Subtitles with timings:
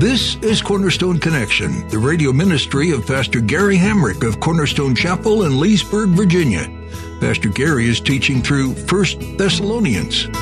[0.00, 5.60] This is Cornerstone Connection, the radio ministry of Pastor Gary Hamrick of Cornerstone Chapel in
[5.60, 6.72] Leesburg, Virginia.
[7.20, 10.26] Pastor Gary is teaching through 1 Thessalonians.
[10.26, 10.32] Real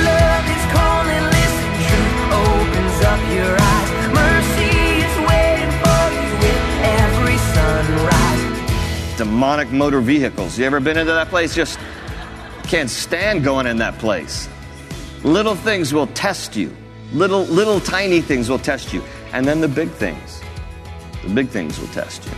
[0.00, 3.90] love is calling, listen, truth opens up your eyes.
[4.16, 4.72] Mercy
[5.04, 6.62] is waiting for you with
[7.04, 9.18] every sunrise.
[9.18, 10.58] demonic motor vehicles.
[10.58, 11.54] You ever been into that place?
[11.54, 11.78] Just
[12.62, 14.48] can't stand going in that place.
[15.24, 16.76] Little things will test you.
[17.12, 19.02] Little little tiny things will test you.
[19.32, 20.40] And then the big things.
[21.22, 22.32] The big things will test you.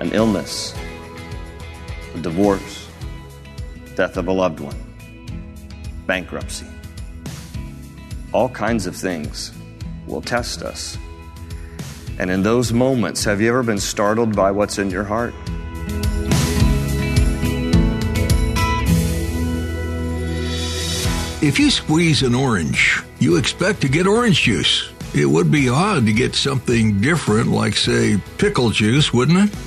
[0.00, 0.74] An illness,
[2.14, 2.88] a divorce,
[3.94, 4.76] death of a loved one,
[6.06, 6.66] bankruptcy.
[8.32, 9.52] All kinds of things
[10.06, 10.96] will test us.
[12.18, 15.34] And in those moments, have you ever been startled by what's in your heart?
[21.44, 24.90] If you squeeze an orange, you expect to get orange juice.
[25.14, 29.58] It would be odd to get something different, like, say, pickle juice, wouldn't it?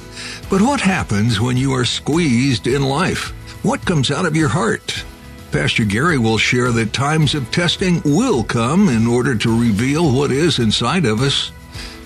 [0.49, 3.29] But what happens when you are squeezed in life?
[3.63, 5.05] What comes out of your heart?
[5.51, 10.31] Pastor Gary will share that times of testing will come in order to reveal what
[10.31, 11.49] is inside of us.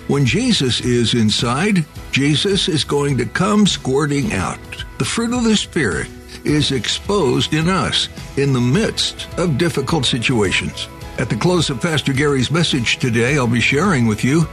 [0.06, 4.84] When Jesus is inside, Jesus is going to come squirting out.
[4.98, 6.08] The fruit of the Spirit
[6.44, 10.88] is exposed in us in the midst of difficult situations.
[11.18, 14.48] At the close of Pastor Gary's message today, I'll be sharing with you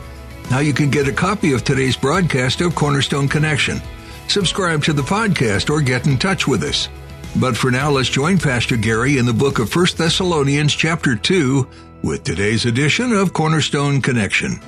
[0.50, 3.82] how you can get a copy of today's broadcast of Cornerstone Connection.
[4.28, 6.90] Subscribe to the podcast or get in touch with us.
[7.36, 11.68] But for now, let's join Pastor Gary in the book of 1 Thessalonians chapter 2
[12.04, 14.60] with today's edition of Cornerstone Connection.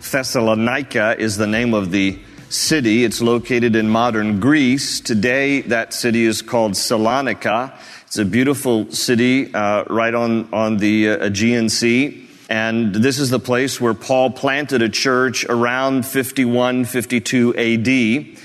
[0.00, 3.04] Thessalonica is the name of the city.
[3.04, 5.00] It's located in modern Greece.
[5.00, 7.76] Today, that city is called Salonika.
[8.06, 12.28] It's a beautiful city uh, right on, on the uh, Aegean Sea.
[12.48, 18.38] And this is the place where Paul planted a church around 51, 52 AD.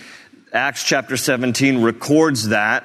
[0.54, 2.84] Acts chapter 17 records that,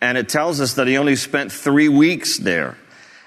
[0.00, 2.76] and it tells us that he only spent three weeks there.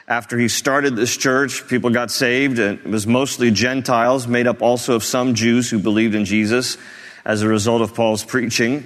[0.07, 4.61] After he started this church, people got saved, and it was mostly Gentiles, made up
[4.61, 6.77] also of some Jews who believed in Jesus
[7.25, 8.85] as a result of Paul's preaching.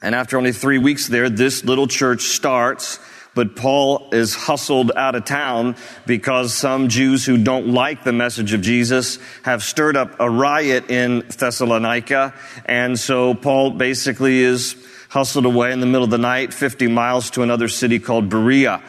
[0.00, 3.00] And after only three weeks there, this little church starts,
[3.34, 5.76] but Paul is hustled out of town
[6.06, 10.90] because some Jews who don't like the message of Jesus have stirred up a riot
[10.90, 12.34] in Thessalonica.
[12.64, 14.76] And so Paul basically is
[15.08, 18.82] hustled away in the middle of the night, 50 miles to another city called Berea.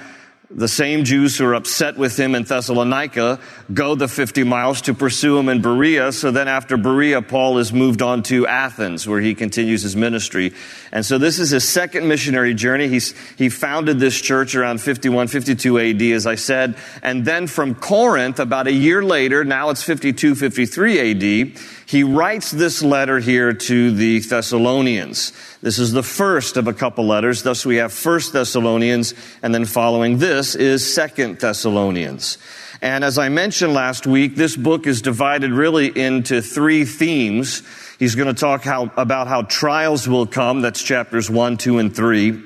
[0.52, 3.40] The same Jews who are upset with him in Thessalonica
[3.72, 6.12] go the 50 miles to pursue him in Berea.
[6.12, 10.56] So then after Berea, Paul is moved on to Athens where he continues his ministry.
[10.92, 12.88] And so this is his second missionary journey.
[12.88, 16.78] He's, he founded this church around 51, 52 AD, as I said.
[17.04, 22.52] And then from Corinth, about a year later, now it's 52, 53 AD, he writes
[22.52, 25.34] this letter here to the Thessalonians.
[25.62, 27.42] This is the first of a couple letters.
[27.42, 32.38] Thus we have First Thessalonians, and then following this is Second Thessalonians.
[32.81, 37.61] And as I mentioned last week, this book is divided really into three themes.
[38.00, 40.61] He's going to talk how, about how trials will come.
[40.61, 42.41] That's chapters one, two, and three.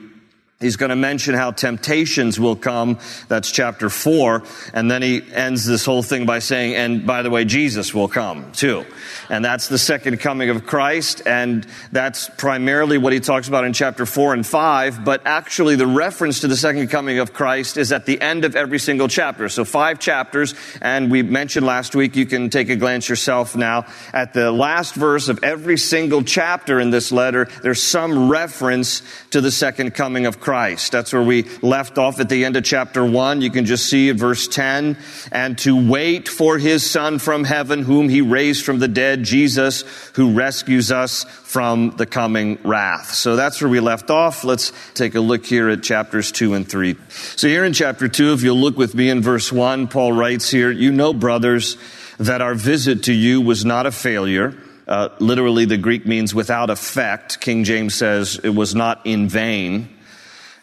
[0.60, 2.98] He's going to mention how temptations will come.
[3.28, 4.44] That's chapter four.
[4.74, 8.08] And then he ends this whole thing by saying, and by the way, Jesus will
[8.08, 8.86] come too.
[9.34, 11.24] And that's the second coming of Christ.
[11.26, 15.04] And that's primarily what he talks about in chapter four and five.
[15.04, 18.56] But actually, the reference to the second coming of Christ is at the end of
[18.56, 19.50] every single chapter.
[19.50, 20.54] So five chapters.
[20.84, 24.94] And we mentioned last week, you can take a glance yourself now at the last
[24.94, 27.46] verse of every single chapter in this letter.
[27.64, 30.92] There's some reference to the second coming of Christ.
[30.92, 33.42] That's where we left off at the end of chapter 1.
[33.42, 34.96] You can just see verse 10.
[35.32, 39.84] And to wait for his Son from heaven, whom he raised from the dead, Jesus,
[40.14, 43.14] who rescues us from the coming wrath.
[43.14, 44.44] So that's where we left off.
[44.44, 46.96] Let's take a look here at chapters 2 and 3.
[47.10, 50.50] So here in chapter 2, if you'll look with me in verse 1, Paul writes
[50.50, 51.78] here, You know, brothers,
[52.20, 54.56] that our visit to you was not a failure.
[54.88, 57.40] Uh, literally, the Greek means without effect.
[57.40, 59.90] King James says it was not in vain.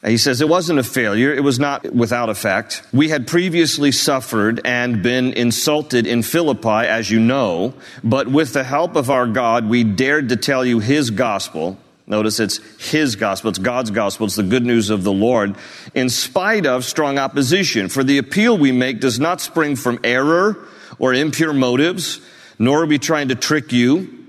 [0.05, 1.33] He says it wasn't a failure.
[1.35, 2.83] It was not without effect.
[2.91, 8.65] We had previously suffered and been insulted in Philippi, as you know, but with the
[8.65, 11.77] help of our God, we dared to tell you his gospel.
[12.07, 12.61] Notice it's
[12.91, 13.51] his gospel.
[13.51, 14.27] It's God's gospel.
[14.27, 15.55] It's the good news of the Lord
[15.95, 17.89] in spite of strong opposition.
[17.89, 20.57] For the appeal we make does not spring from error
[20.99, 22.21] or impure motives,
[22.59, 24.20] nor are we trying to trick you.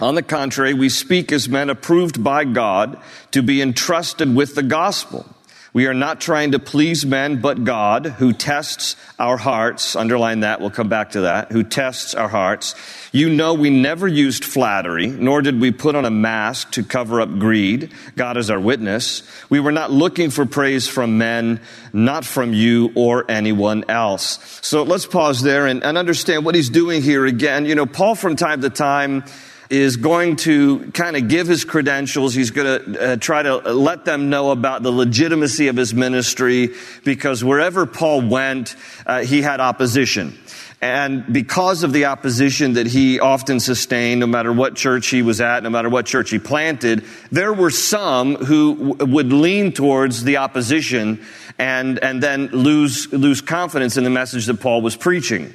[0.00, 2.98] On the contrary, we speak as men approved by God
[3.32, 5.26] to be entrusted with the gospel.
[5.72, 9.94] We are not trying to please men, but God, who tests our hearts.
[9.94, 10.60] Underline that.
[10.60, 11.52] We'll come back to that.
[11.52, 12.74] Who tests our hearts.
[13.12, 17.20] You know we never used flattery, nor did we put on a mask to cover
[17.20, 17.92] up greed.
[18.16, 19.22] God is our witness.
[19.48, 21.60] We were not looking for praise from men,
[21.92, 24.58] not from you or anyone else.
[24.62, 27.64] So let's pause there and, and understand what he's doing here again.
[27.64, 29.24] You know, Paul from time to time
[29.70, 32.34] is going to kind of give his credentials.
[32.34, 36.74] He's going to uh, try to let them know about the legitimacy of his ministry
[37.04, 38.74] because wherever Paul went,
[39.06, 40.36] uh, he had opposition.
[40.82, 45.40] And because of the opposition that he often sustained, no matter what church he was
[45.40, 50.24] at, no matter what church he planted, there were some who w- would lean towards
[50.24, 51.22] the opposition
[51.58, 55.52] and, and then lose, lose confidence in the message that Paul was preaching.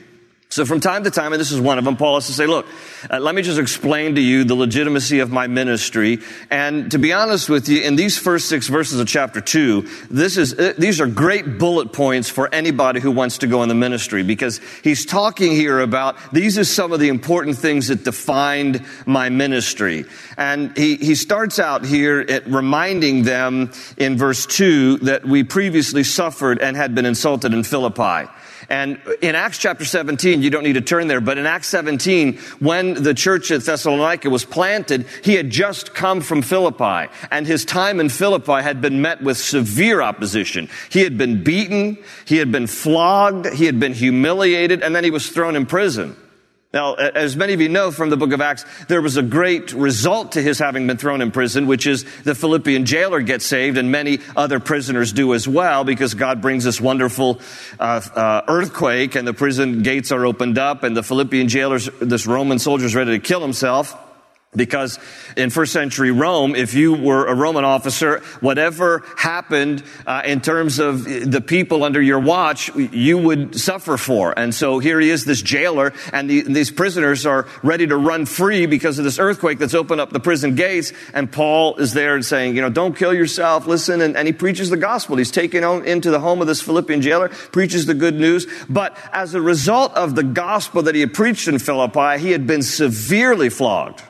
[0.56, 2.48] So from time to time, and this is one of them, Paul has to say,
[2.48, 2.66] look,
[3.12, 6.20] uh, let me just explain to you the legitimacy of my ministry.
[6.50, 10.38] And to be honest with you, in these first six verses of chapter two, this
[10.38, 13.76] is, uh, these are great bullet points for anybody who wants to go in the
[13.76, 18.82] ministry because he's talking here about these are some of the important things that defined
[19.06, 20.06] my ministry.
[20.38, 26.06] And he, he starts out here at reminding them in verse two that we previously
[26.06, 28.32] suffered and had been insulted in Philippi.
[28.70, 32.38] And in Acts chapter 17, you don't need to turn there, but in Acts 17,
[32.60, 37.66] when the church at Thessalonica was planted, he had just come from Philippi, and his
[37.66, 40.70] time in Philippi had been met with severe opposition.
[40.90, 45.12] He had been beaten, he had been flogged, he had been humiliated, and then he
[45.12, 46.16] was thrown in prison.
[46.76, 49.72] Now, as many of you know from the book of Acts, there was a great
[49.72, 53.78] result to his having been thrown in prison, which is the Philippian jailer gets saved
[53.78, 57.40] and many other prisoners do as well because God brings this wonderful
[57.80, 62.28] uh, uh, earthquake and the prison gates are opened up and the Philippian jailer, this
[62.28, 63.98] Roman soldier is ready to kill himself.
[64.56, 65.00] Because
[65.36, 70.80] in first century Rome, if you were a Roman officer, whatever happened uh, in terms
[70.80, 74.38] of the people under your watch, you would suffer for.
[74.38, 77.98] And so here he is, this jailer, and, the, and these prisoners are ready to
[77.98, 80.94] run free because of this earthquake that's opened up the prison gates.
[81.14, 84.02] And Paul is there and saying, you know, don't kill yourself, listen.
[84.02, 85.18] And, and he preaches the gospel.
[85.18, 88.48] He's taken into the home of this Philippian jailer, preaches the good news.
[88.70, 92.48] But as a result of the gospel that he had preached in Philippi, he had
[92.48, 94.02] been severely flogged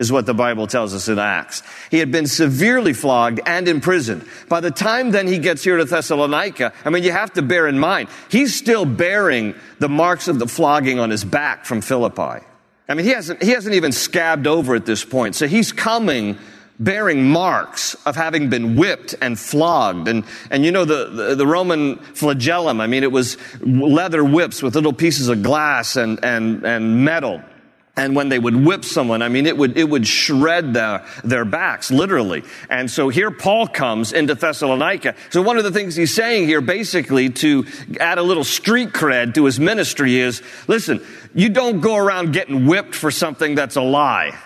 [0.00, 1.62] is what the Bible tells us in Acts.
[1.90, 4.24] He had been severely flogged and imprisoned.
[4.48, 7.68] By the time then he gets here to Thessalonica, I mean, you have to bear
[7.68, 12.44] in mind, he's still bearing the marks of the flogging on his back from Philippi.
[12.88, 15.36] I mean, he hasn't, he hasn't even scabbed over at this point.
[15.36, 16.38] So he's coming
[16.80, 20.08] bearing marks of having been whipped and flogged.
[20.08, 24.62] And, and you know, the, the, the, Roman flagellum, I mean, it was leather whips
[24.62, 27.42] with little pieces of glass and, and, and metal.
[27.96, 31.44] And when they would whip someone, I mean, it would, it would shred their, their
[31.44, 32.44] backs, literally.
[32.70, 35.16] And so here Paul comes into Thessalonica.
[35.30, 37.66] So one of the things he's saying here, basically, to
[37.98, 41.04] add a little street cred to his ministry is, listen,
[41.34, 44.38] you don't go around getting whipped for something that's a lie.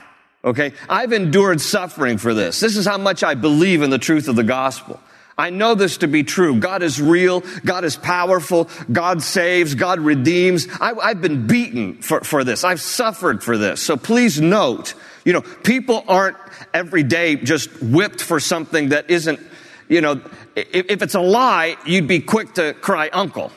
[0.42, 0.72] Okay?
[0.88, 2.60] I've endured suffering for this.
[2.60, 5.00] This is how much I believe in the truth of the gospel.
[5.36, 6.60] I know this to be true.
[6.60, 7.42] God is real.
[7.64, 8.68] God is powerful.
[8.90, 9.74] God saves.
[9.74, 10.68] God redeems.
[10.80, 12.62] I, have been beaten for, for this.
[12.62, 13.80] I've suffered for this.
[13.80, 16.36] So please note, you know, people aren't
[16.72, 19.40] every day just whipped for something that isn't,
[19.88, 20.20] you know,
[20.54, 23.50] if, if it's a lie, you'd be quick to cry uncle.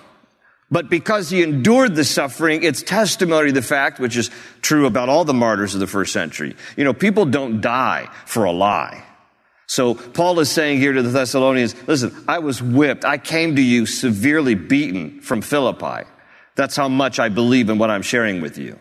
[0.69, 4.29] But because he endured the suffering, it's testimony to the fact, which is
[4.61, 6.55] true about all the martyrs of the first century.
[6.75, 9.03] You know, people don't die for a lie.
[9.67, 13.03] So Paul is saying here to the Thessalonians, listen, I was whipped.
[13.03, 16.07] I came to you severely beaten from Philippi.
[16.55, 18.79] That's how much I believe in what I'm sharing with you.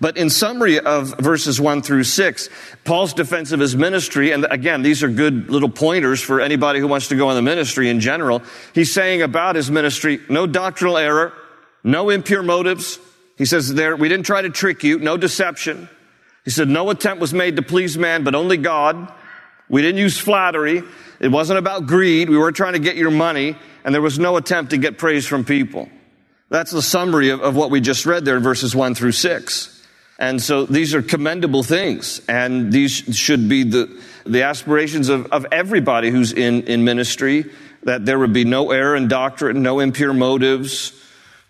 [0.00, 2.48] But in summary of verses one through six,
[2.84, 6.88] Paul's defense of his ministry, and again, these are good little pointers for anybody who
[6.88, 8.42] wants to go in the ministry in general.
[8.72, 11.34] He's saying about his ministry, no doctrinal error,
[11.82, 12.98] no impure motives.
[13.36, 15.88] He says there, we didn't try to trick you, no deception.
[16.44, 19.12] He said, no attempt was made to please man, but only God.
[19.68, 20.82] We didn't use flattery.
[21.20, 22.28] It wasn't about greed.
[22.28, 25.26] We weren't trying to get your money, and there was no attempt to get praise
[25.26, 25.88] from people.
[26.50, 29.74] That's the summary of, of what we just read there in verses 1 through 6.
[30.18, 32.20] And so these are commendable things.
[32.28, 37.50] And these should be the, the aspirations of, of everybody who's in, in ministry
[37.82, 40.92] that there would be no error in doctrine, no impure motives,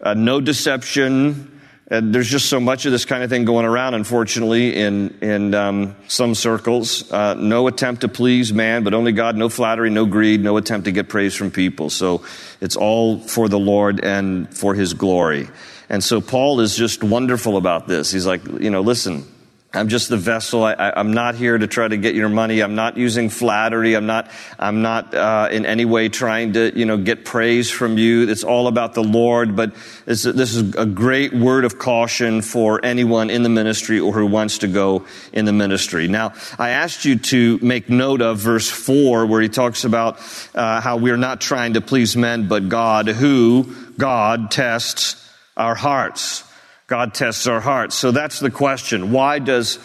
[0.00, 1.53] uh, no deception.
[1.88, 5.54] And there's just so much of this kind of thing going around, unfortunately, in, in
[5.54, 7.12] um, some circles.
[7.12, 9.36] Uh, no attempt to please man, but only God.
[9.36, 11.90] No flattery, no greed, no attempt to get praise from people.
[11.90, 12.24] So
[12.62, 15.48] it's all for the Lord and for his glory.
[15.90, 18.10] And so Paul is just wonderful about this.
[18.10, 19.26] He's like, you know, listen,
[19.74, 20.64] I'm just the vessel.
[20.64, 22.60] I, am not here to try to get your money.
[22.60, 23.94] I'm not using flattery.
[23.94, 24.30] I'm not.
[24.58, 28.28] I'm not uh, in any way trying to, you know, get praise from you.
[28.28, 29.56] It's all about the Lord.
[29.56, 34.12] But this, this is a great word of caution for anyone in the ministry or
[34.12, 36.06] who wants to go in the ministry.
[36.06, 40.18] Now, I asked you to make note of verse four, where he talks about
[40.54, 45.20] uh, how we're not trying to please men, but God, who God tests
[45.56, 46.44] our hearts.
[46.86, 47.94] God tests our hearts.
[47.94, 49.10] So that's the question.
[49.12, 49.78] Why does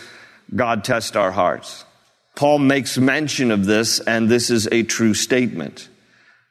[0.53, 1.85] God test our hearts?
[2.35, 5.89] Paul makes mention of this, and this is a true statement.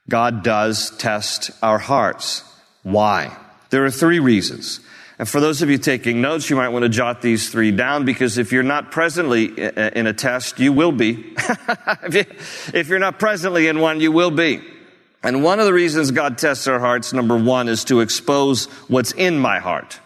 [0.08, 2.44] God does test our hearts.
[2.82, 3.36] Why?
[3.70, 4.80] There are three reasons.
[5.18, 8.04] And for those of you taking notes, you might want to jot these three down
[8.04, 11.34] because if you're not presently in a test, you will be.
[11.38, 14.62] if you're not presently in one, you will be.
[15.22, 19.12] And one of the reasons God tests our hearts, number one, is to expose what's
[19.12, 19.98] in my heart.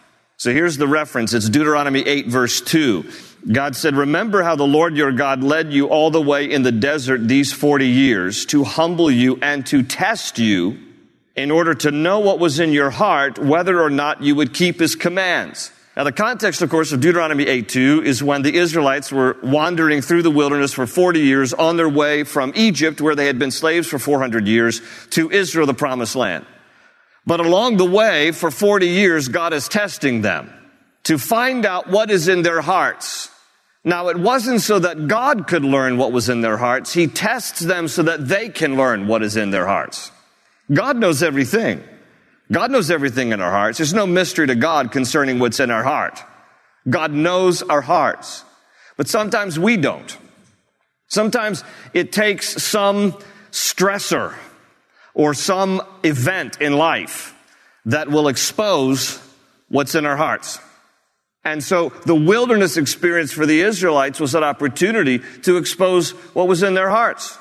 [0.42, 1.34] So here's the reference.
[1.34, 3.08] It's Deuteronomy 8 verse 2.
[3.52, 6.72] God said, remember how the Lord your God led you all the way in the
[6.72, 10.80] desert these 40 years to humble you and to test you
[11.36, 14.80] in order to know what was in your heart, whether or not you would keep
[14.80, 15.70] his commands.
[15.96, 20.02] Now, the context, of course, of Deuteronomy 8 2 is when the Israelites were wandering
[20.02, 23.52] through the wilderness for 40 years on their way from Egypt, where they had been
[23.52, 26.44] slaves for 400 years, to Israel, the promised land.
[27.26, 30.52] But along the way, for 40 years, God is testing them
[31.04, 33.30] to find out what is in their hearts.
[33.84, 36.92] Now, it wasn't so that God could learn what was in their hearts.
[36.92, 40.12] He tests them so that they can learn what is in their hearts.
[40.72, 41.82] God knows everything.
[42.50, 43.78] God knows everything in our hearts.
[43.78, 46.22] There's no mystery to God concerning what's in our heart.
[46.88, 48.44] God knows our hearts.
[48.96, 50.16] But sometimes we don't.
[51.08, 53.12] Sometimes it takes some
[53.50, 54.34] stressor
[55.14, 57.34] or some event in life
[57.86, 59.20] that will expose
[59.68, 60.58] what's in our hearts.
[61.44, 66.62] And so the wilderness experience for the Israelites was an opportunity to expose what was
[66.62, 67.36] in their hearts.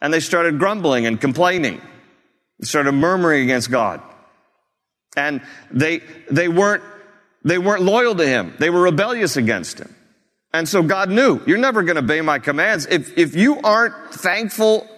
[0.00, 1.80] And they started grumbling and complaining.
[2.58, 4.00] They started murmuring against God.
[5.16, 6.00] And they,
[6.30, 6.82] they weren't,
[7.44, 8.54] they weren't loyal to Him.
[8.58, 9.94] They were rebellious against Him.
[10.52, 12.86] And so God knew, you're never going to obey my commands.
[12.86, 14.88] If, if you aren't thankful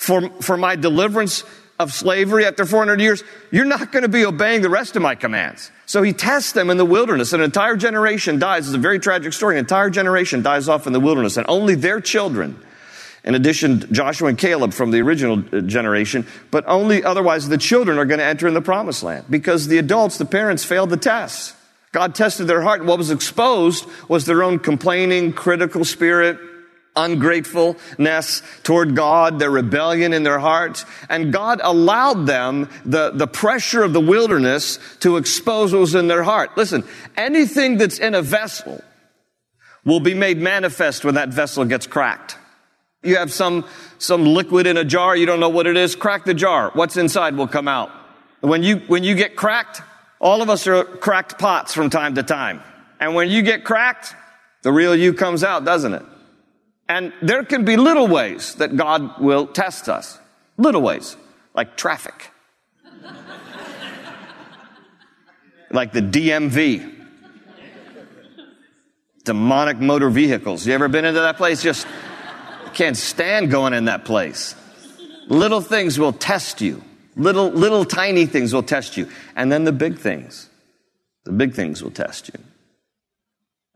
[0.00, 1.44] for, for my deliverance
[1.78, 5.14] of slavery after 400 years, you're not going to be obeying the rest of my
[5.14, 5.70] commands.
[5.84, 7.34] So he tests them in the wilderness.
[7.34, 8.66] An entire generation dies.
[8.66, 9.56] It's a very tragic story.
[9.56, 12.58] An entire generation dies off in the wilderness, and only their children,
[13.24, 17.98] in addition, Joshua and Caleb from the original uh, generation, but only otherwise the children
[17.98, 20.96] are going to enter in the promised land because the adults, the parents, failed the
[20.96, 21.54] test.
[21.92, 22.86] God tested their heart.
[22.86, 26.38] What was exposed was their own complaining, critical spirit,
[26.96, 30.84] ungratefulness toward God, their rebellion in their hearts.
[31.08, 36.08] And God allowed them the, the pressure of the wilderness to expose what was in
[36.08, 36.56] their heart.
[36.56, 36.84] Listen,
[37.16, 38.82] anything that's in a vessel
[39.84, 42.36] will be made manifest when that vessel gets cracked.
[43.02, 43.64] You have some,
[43.98, 46.70] some liquid in a jar, you don't know what it is, crack the jar.
[46.74, 47.90] What's inside will come out.
[48.40, 49.80] When you, when you get cracked,
[50.20, 52.62] all of us are cracked pots from time to time.
[52.98, 54.14] And when you get cracked,
[54.62, 56.02] the real you comes out, doesn't it?
[56.90, 60.18] And there can be little ways that God will test us.
[60.56, 61.16] Little ways,
[61.54, 62.32] like traffic.
[65.70, 66.96] like the DMV.
[69.24, 70.66] Demonic motor vehicles.
[70.66, 71.62] You ever been into that place?
[71.62, 71.86] Just
[72.74, 74.56] can't stand going in that place.
[75.28, 76.82] Little things will test you.
[77.14, 79.08] Little, little tiny things will test you.
[79.36, 80.50] And then the big things.
[81.22, 82.40] The big things will test you.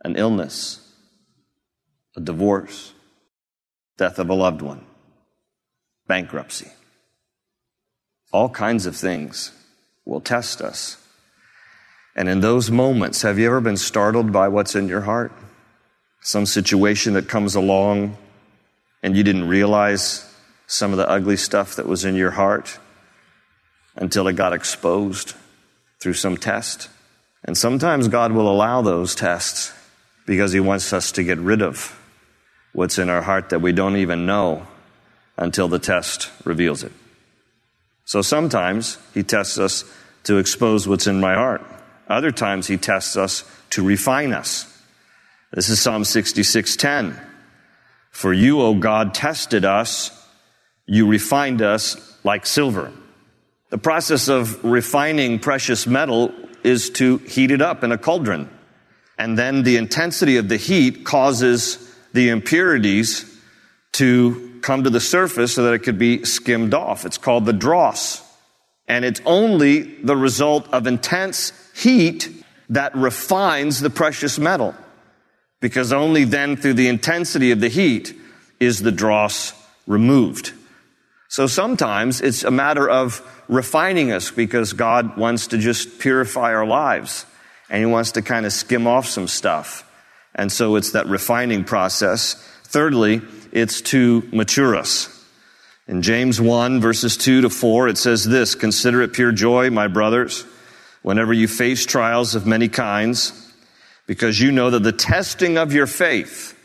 [0.04, 0.80] An illness,
[2.16, 2.93] a divorce,
[3.96, 4.84] death of a loved one,
[6.06, 6.70] bankruptcy.
[8.32, 9.52] All kinds of things
[10.04, 10.98] will test us.
[12.16, 15.32] And in those moments, have you ever been startled by what's in your heart?
[16.20, 18.16] Some situation that comes along
[19.02, 20.30] and you didn't realize
[20.66, 22.78] some of the ugly stuff that was in your heart
[23.96, 25.34] until it got exposed
[26.00, 26.88] through some test.
[27.44, 29.72] And sometimes God will allow those tests
[30.26, 31.98] because He wants us to get rid of
[32.74, 34.66] what's in our heart that we don't even know
[35.38, 36.92] until the test reveals it.
[38.04, 39.84] So sometimes he tests us
[40.24, 41.62] to expose what's in my heart.
[42.08, 44.70] Other times he tests us to refine us.
[45.52, 47.18] This is Psalm 66:10.
[48.10, 50.10] For you, O God, tested us,
[50.86, 52.92] you refined us like silver.
[53.70, 58.48] The process of refining precious metal is to heat it up in a cauldron.
[59.18, 61.83] And then the intensity of the heat causes
[62.14, 63.30] the impurities
[63.92, 67.04] to come to the surface so that it could be skimmed off.
[67.04, 68.22] It's called the dross.
[68.88, 72.30] And it's only the result of intense heat
[72.70, 74.74] that refines the precious metal.
[75.60, 78.14] Because only then, through the intensity of the heat,
[78.60, 79.52] is the dross
[79.86, 80.52] removed.
[81.28, 86.66] So sometimes it's a matter of refining us because God wants to just purify our
[86.66, 87.26] lives
[87.68, 89.90] and He wants to kind of skim off some stuff.
[90.34, 92.34] And so it's that refining process.
[92.64, 93.22] Thirdly,
[93.52, 95.10] it's to mature us.
[95.86, 99.86] In James 1, verses 2 to 4, it says this Consider it pure joy, my
[99.86, 100.44] brothers,
[101.02, 103.52] whenever you face trials of many kinds,
[104.06, 106.58] because you know that the testing of your faith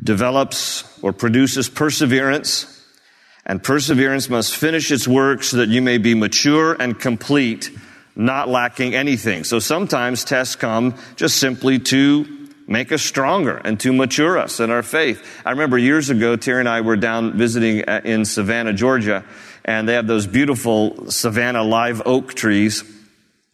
[0.00, 2.74] develops or produces perseverance,
[3.44, 7.70] and perseverance must finish its work so that you may be mature and complete,
[8.14, 9.42] not lacking anything.
[9.42, 12.37] So sometimes tests come just simply to
[12.68, 15.26] make us stronger and to mature us in our faith.
[15.44, 19.24] I remember years ago, Terry and I were down visiting in Savannah, Georgia,
[19.64, 22.84] and they have those beautiful Savannah live oak trees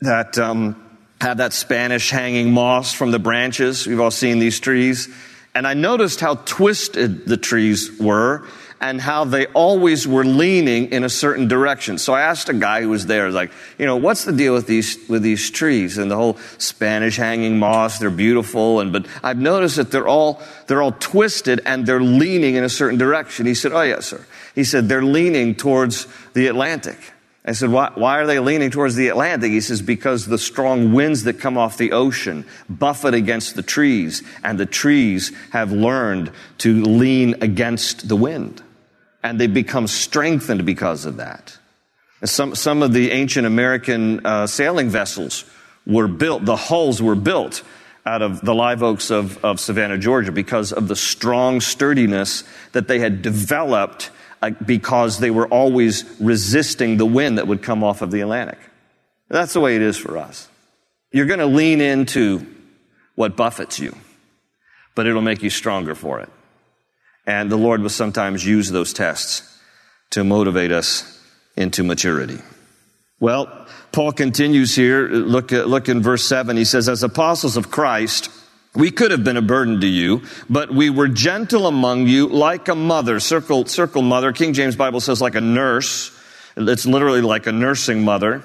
[0.01, 0.81] that um,
[1.21, 3.87] have that Spanish hanging moss from the branches.
[3.87, 5.09] We've all seen these trees.
[5.55, 8.47] And I noticed how twisted the trees were
[8.81, 11.99] and how they always were leaning in a certain direction.
[11.99, 14.67] So I asked a guy who was there, like, you know, what's the deal with
[14.67, 17.99] these with these trees and the whole Spanish hanging moss?
[17.99, 22.57] They're beautiful, and but I've noticed that they're all they're all twisted and they're leaning
[22.57, 23.47] in a certain direction.
[23.47, 27.14] He said, "Oh yes, sir." He said they're leaning towards the Atlantic.
[27.47, 29.51] I said, why, why, are they leaning towards the Atlantic?
[29.51, 34.23] He says, because the strong winds that come off the ocean buffet against the trees,
[34.43, 38.63] and the trees have learned to lean against the wind.
[39.23, 41.59] And they become strengthened because of that.
[42.25, 45.45] Some, some of the ancient American uh, sailing vessels
[45.87, 47.63] were built, the hulls were built
[48.07, 52.89] out of the live oaks of, of Savannah, Georgia, because of the strong sturdiness that
[52.89, 54.11] they had developed
[54.45, 58.59] Uh, because they were always resisting the wind that would come off of the Atlantic.
[59.31, 60.49] That's the way it is for us.
[61.13, 62.47] You're going to lean into
[63.15, 63.97] what buffets you,
[64.95, 66.29] but it'll make you stronger for it.
[67.27, 69.59] And the Lord will sometimes use those tests
[70.11, 71.19] to motivate us
[71.57, 72.39] into maturity.
[73.21, 75.09] Well, Paul continues here.
[75.09, 76.59] Look, look in verse 7.
[76.59, 78.29] He says, As apostles of Christ,
[78.75, 82.69] we could have been a burden to you, but we were gentle among you like
[82.69, 83.21] a mother.
[83.21, 84.33] Circle, circle mother.
[84.33, 86.11] King James Bible says like a nurse.
[86.57, 88.43] It's literally like a nursing mother.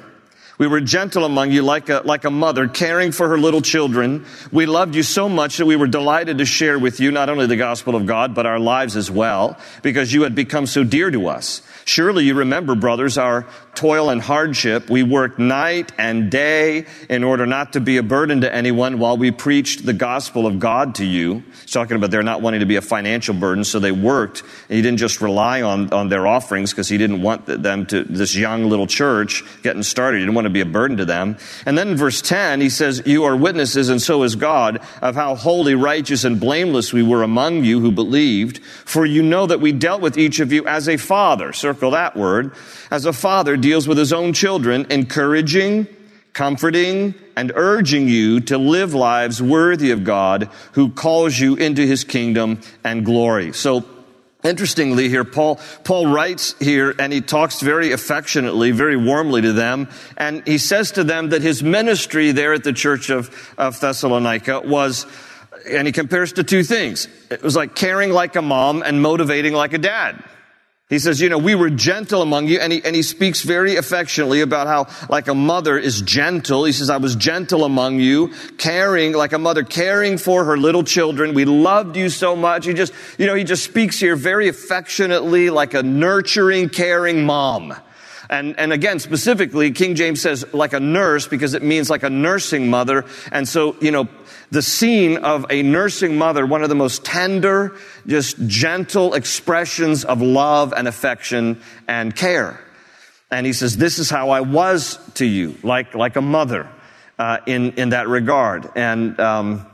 [0.59, 4.25] We were gentle among you like a, like a mother caring for her little children.
[4.51, 7.47] We loved you so much that we were delighted to share with you not only
[7.47, 11.09] the gospel of God, but our lives as well, because you had become so dear
[11.11, 11.61] to us.
[11.85, 13.47] Surely you remember, brothers, our
[13.79, 14.89] toil and hardship.
[14.89, 19.15] We worked night and day in order not to be a burden to anyone while
[19.15, 21.43] we preached the gospel of God to you.
[21.61, 24.41] He's talking about they're not wanting to be a financial burden, so they worked.
[24.67, 28.03] And he didn't just rely on, on their offerings because he didn't want them to,
[28.03, 30.17] this young little church getting started.
[30.17, 31.37] He didn't want to be a burden to them.
[31.65, 35.15] And then in verse 10, he says, You are witnesses, and so is God, of
[35.15, 38.57] how holy, righteous, and blameless we were among you who believed.
[38.61, 41.53] For you know that we dealt with each of you as a father.
[41.53, 42.51] Circle that word,
[42.91, 45.85] as a father deals with his own children, encouraging,
[46.33, 52.03] comforting, and urging you to live lives worthy of God who calls you into his
[52.03, 53.53] kingdom and glory.
[53.53, 53.85] So,
[54.41, 59.89] Interestingly here, Paul, Paul writes here and he talks very affectionately, very warmly to them.
[60.15, 64.61] And he says to them that his ministry there at the church of, of Thessalonica
[64.61, 65.05] was,
[65.69, 67.09] and he compares to two things.
[67.29, 70.23] It was like caring like a mom and motivating like a dad.
[70.89, 73.75] He says, you know, we were gentle among you, and he, and he speaks very
[73.75, 76.65] affectionately about how, like a mother is gentle.
[76.65, 80.83] He says, I was gentle among you, caring, like a mother caring for her little
[80.83, 81.35] children.
[81.35, 82.65] We loved you so much.
[82.65, 87.75] He just, you know, he just speaks here very affectionately, like a nurturing, caring mom.
[88.29, 92.09] And, and again, specifically, King James says like a nurse because it means like a
[92.09, 93.05] nursing mother.
[93.31, 94.07] And so, you know,
[94.51, 100.21] the scene of a nursing mother, one of the most tender, just gentle expressions of
[100.21, 102.59] love and affection and care.
[103.31, 106.69] And he says, This is how I was to you, like, like a mother
[107.17, 108.69] uh, in, in that regard.
[108.75, 109.67] And, um,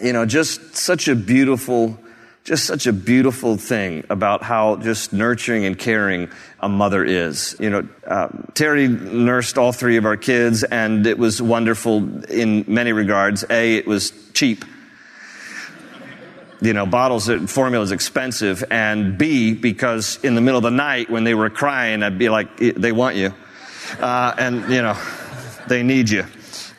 [0.00, 1.98] you know, just such a beautiful
[2.48, 6.30] just such a beautiful thing about how just nurturing and caring
[6.60, 7.54] a mother is.
[7.60, 12.64] You know, uh, Terry nursed all three of our kids, and it was wonderful in
[12.66, 13.44] many regards.
[13.50, 14.64] A, it was cheap.
[16.62, 20.70] you know, bottles of formula is expensive, and B, because in the middle of the
[20.70, 23.34] night when they were crying, I'd be like, they want you.
[24.00, 24.96] Uh, and, you know,
[25.68, 26.24] they need you.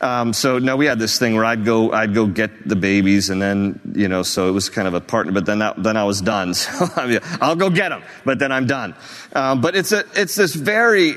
[0.01, 3.29] Um, so no, we had this thing where I'd go, I'd go get the babies,
[3.29, 5.33] and then you know, so it was kind of a partner.
[5.33, 6.53] But then, that, then I was done.
[6.59, 8.95] So I mean, I'll go get them, but then I'm done.
[9.33, 11.15] Um, but it's a, it's this very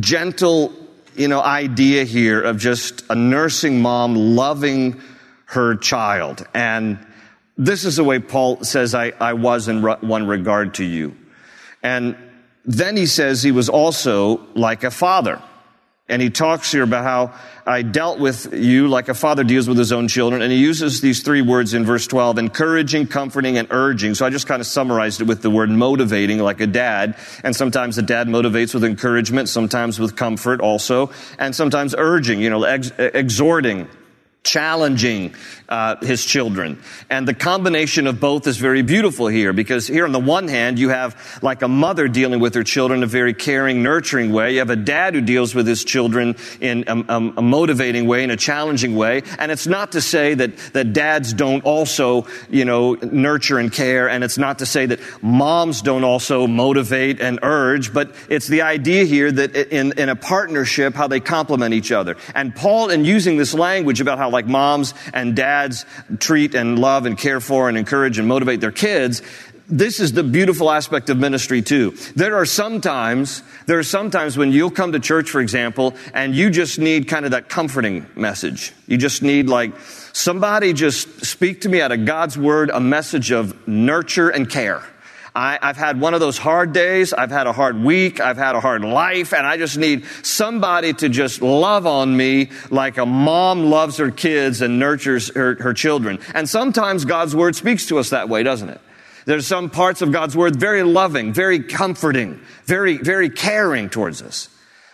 [0.00, 0.72] gentle,
[1.14, 5.00] you know, idea here of just a nursing mom loving
[5.46, 6.98] her child, and
[7.56, 11.16] this is the way Paul says I, I was in one regard to you,
[11.82, 12.16] and
[12.64, 15.40] then he says he was also like a father.
[16.08, 17.34] And he talks here about how
[17.66, 20.40] I dealt with you like a father deals with his own children.
[20.40, 24.14] And he uses these three words in verse 12, encouraging, comforting, and urging.
[24.14, 27.16] So I just kind of summarized it with the word motivating like a dad.
[27.44, 32.48] And sometimes a dad motivates with encouragement, sometimes with comfort also, and sometimes urging, you
[32.48, 33.86] know, ex- exhorting,
[34.48, 35.34] challenging
[35.68, 36.80] uh, his children.
[37.10, 40.78] And the combination of both is very beautiful here because here on the one hand,
[40.78, 44.52] you have like a mother dealing with her children in a very caring, nurturing way.
[44.52, 48.24] You have a dad who deals with his children in a, a, a motivating way,
[48.24, 49.22] in a challenging way.
[49.38, 54.08] And it's not to say that, that dads don't also, you know, nurture and care.
[54.08, 58.62] And it's not to say that moms don't also motivate and urge, but it's the
[58.62, 62.16] idea here that in, in a partnership, how they complement each other.
[62.34, 65.84] And Paul, in using this language about how like moms and dads
[66.18, 69.22] treat and love and care for and encourage and motivate their kids,
[69.68, 71.90] this is the beautiful aspect of ministry too.
[72.16, 76.48] There are sometimes, there are sometimes when you'll come to church, for example, and you
[76.48, 78.72] just need kind of that comforting message.
[78.86, 79.72] You just need like,
[80.14, 84.82] somebody just speak to me out of God's word, a message of nurture and care.
[85.38, 87.12] I, have had one of those hard days.
[87.12, 88.18] I've had a hard week.
[88.18, 89.32] I've had a hard life.
[89.32, 94.10] And I just need somebody to just love on me like a mom loves her
[94.10, 96.18] kids and nurtures her, her children.
[96.34, 98.80] And sometimes God's word speaks to us that way, doesn't it?
[99.26, 104.48] There's some parts of God's word very loving, very comforting, very, very caring towards us.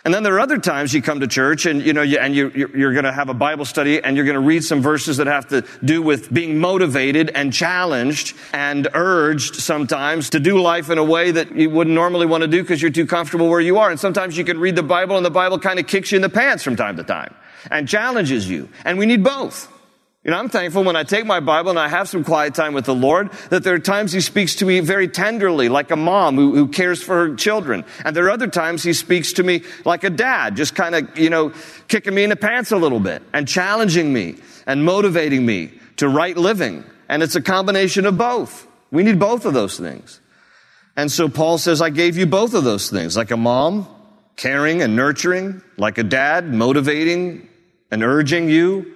[0.05, 2.37] And then there are other times you come to church and, you know, you, and
[2.37, 5.17] you, you're going to have a Bible study and you're going to read some verses
[5.17, 10.91] that have to do with being motivated and challenged and urged sometimes to do life
[10.91, 13.63] in a way that you wouldn't normally want to do because you're too comfortable where
[13.63, 13.91] you are.
[13.91, 16.23] And sometimes you can read the Bible and the Bible kind of kicks you in
[16.23, 17.35] the pants from time to time
[17.71, 18.69] and challenges you.
[18.85, 19.74] And we need both.
[20.25, 22.73] You know, I'm thankful when I take my Bible and I have some quiet time
[22.73, 25.97] with the Lord that there are times He speaks to me very tenderly, like a
[25.97, 27.85] mom who, who cares for her children.
[28.07, 31.19] And there are other times He speaks to me like a dad, just kind of,
[31.19, 31.53] you know,
[31.89, 36.09] kicking me in the pants a little bit and challenging me and motivating me to
[36.09, 36.85] right living.
[37.07, 38.67] And it's a combination of both.
[38.91, 40.21] We need both of those things.
[40.97, 43.87] And so Paul says, I gave you both of those things, like a mom,
[44.37, 47.47] caring and nurturing, like a dad, motivating
[47.91, 48.94] and urging you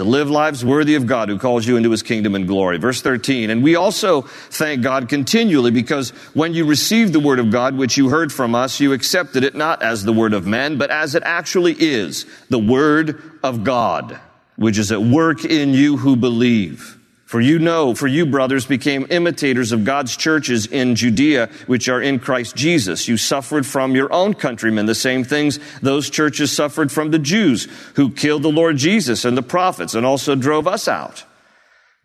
[0.00, 2.78] to live lives worthy of God who calls you into his kingdom and glory.
[2.78, 3.50] Verse 13.
[3.50, 7.98] And we also thank God continually because when you received the word of God, which
[7.98, 11.14] you heard from us, you accepted it not as the word of men, but as
[11.14, 14.18] it actually is, the word of God,
[14.56, 16.98] which is at work in you who believe.
[17.30, 22.02] For you know, for you brothers became imitators of God's churches in Judea, which are
[22.02, 23.06] in Christ Jesus.
[23.06, 27.68] You suffered from your own countrymen the same things those churches suffered from the Jews
[27.94, 31.24] who killed the Lord Jesus and the prophets and also drove us out.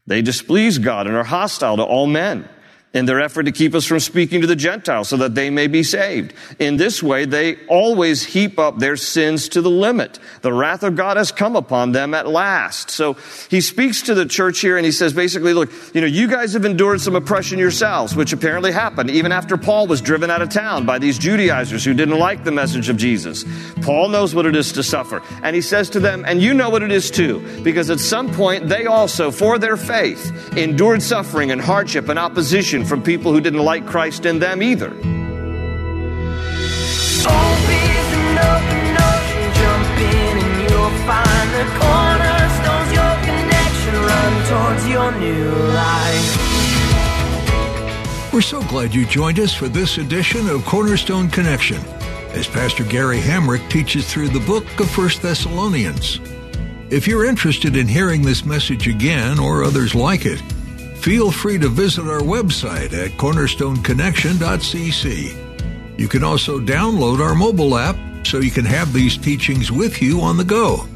[0.05, 2.47] They displease God and are hostile to all men
[2.95, 5.67] in their effort to keep us from speaking to the Gentiles so that they may
[5.67, 6.33] be saved.
[6.59, 10.17] In this way, they always heap up their sins to the limit.
[10.41, 12.89] The wrath of God has come upon them at last.
[12.89, 13.17] So
[13.49, 16.53] he speaks to the church here and he says basically, look, you know, you guys
[16.53, 20.47] have endured some oppression yourselves, which apparently happened even after Paul was driven out of
[20.49, 23.43] town by these Judaizers who didn't like the message of Jesus.
[23.81, 25.21] Paul knows what it is to suffer.
[25.43, 28.33] And he says to them, and you know what it is too, because at some
[28.33, 33.41] point they also, for their faith, endured suffering and hardship and opposition from people who
[33.41, 34.91] didn't like Christ in them either.
[48.35, 51.77] We're so glad you joined us for this edition of Cornerstone Connection
[52.33, 56.19] as Pastor Gary Hamrick teaches through the book of First Thessalonians.
[56.89, 60.41] If you're interested in hearing this message again or others like it,
[61.05, 65.99] feel free to visit our website at cornerstoneconnection.cc.
[65.99, 70.21] You can also download our mobile app so you can have these teachings with you
[70.21, 70.87] on the go.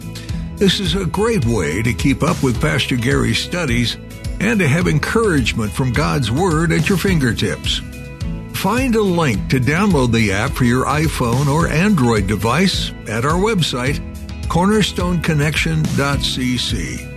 [0.55, 3.97] This is a great way to keep up with Pastor Gary's studies
[4.39, 7.79] and to have encouragement from God's Word at your fingertips.
[8.53, 13.37] Find a link to download the app for your iPhone or Android device at our
[13.37, 13.99] website,
[14.47, 17.08] cornerstoneconnection.cc.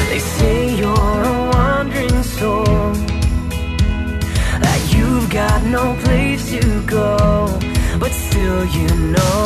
[0.08, 2.63] They say you're a wandering soul,
[4.63, 7.60] that you've got no place to go,
[7.99, 9.45] but still you know,